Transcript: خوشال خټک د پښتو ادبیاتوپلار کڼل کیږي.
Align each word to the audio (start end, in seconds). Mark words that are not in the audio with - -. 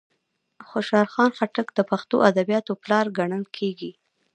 خوشال 0.69 1.07
خټک 1.37 1.67
د 1.73 1.79
پښتو 1.89 2.15
ادبیاتوپلار 2.29 3.05
کڼل 3.17 3.43
کیږي. 3.57 3.91